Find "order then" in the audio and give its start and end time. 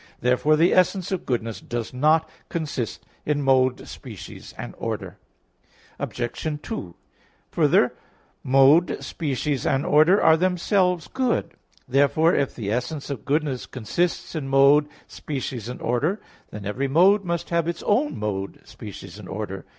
15.79-16.65